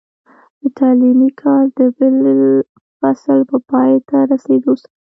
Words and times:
د 0.59 0.63
تعليمي 0.79 1.29
کال 1.41 1.65
د 1.77 1.79
بل 1.97 2.15
فصل 2.99 3.39
په 3.49 3.57
پای 3.69 3.91
ته 4.09 4.17
رسېدو 4.31 4.73
سره، 4.81 4.91